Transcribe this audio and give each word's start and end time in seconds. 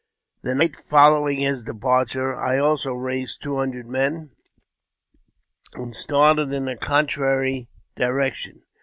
j 0.43 0.49
The 0.49 0.55
night 0.55 0.75
following 0.75 1.41
his 1.41 1.61
departure, 1.61 2.35
I 2.35 2.57
also 2.57 2.95
raised 2.95 3.43
two 3.43 3.57
hundred 3.57 3.85
I 3.85 3.89
men, 3.89 4.31
and 5.75 5.95
started 5.95 6.51
in 6.51 6.67
a 6.67 6.75
contrary 6.75 7.69
direction. 7.97 8.63